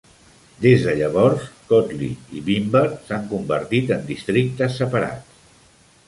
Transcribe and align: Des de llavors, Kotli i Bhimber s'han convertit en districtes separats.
Des 0.65 0.83
de 0.85 0.93
llavors, 0.99 1.43
Kotli 1.73 2.07
i 2.39 2.41
Bhimber 2.47 2.83
s'han 3.09 3.27
convertit 3.33 3.93
en 3.97 4.01
districtes 4.07 4.79
separats. 4.81 5.69